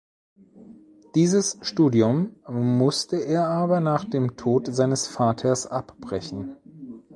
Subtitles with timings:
[1.13, 6.57] Dieses Studium musste er aber nach dem Tod seines Vaters abbrechen.